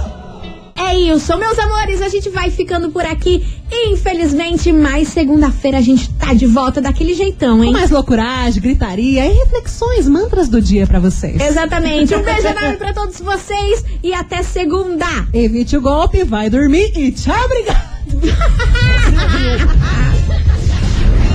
[0.78, 3.44] É isso, meus amores, a gente vai ficando por aqui.
[3.70, 7.72] Infelizmente, mais segunda-feira a gente tá de volta daquele jeitão, hein?
[7.72, 11.40] Com mais loucuragem, gritaria e reflexões, mantras do dia pra vocês.
[11.40, 12.14] Exatamente.
[12.14, 15.06] Um beijo enorme pra todos vocês e até segunda.
[15.32, 17.98] Evite o golpe, vai dormir e tchau, obrigado.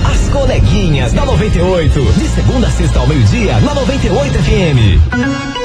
[0.04, 2.02] As coleguinhas da 98.
[2.12, 5.63] De segunda a sexta ao meio-dia, na 98 FM.